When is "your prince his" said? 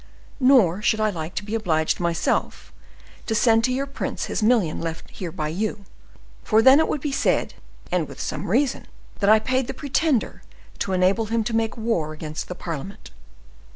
3.71-4.41